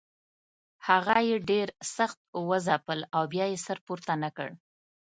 [0.87, 2.19] هغه یې ډېر سخت
[2.49, 4.49] وځپل او بیا یې سر پورته نه کړ.